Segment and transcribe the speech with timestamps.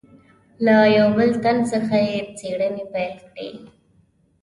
[0.65, 0.75] له
[1.15, 3.49] بل تن څخه یې څېړنې پیل کړې.